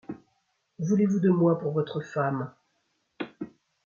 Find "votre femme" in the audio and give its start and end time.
1.73-2.51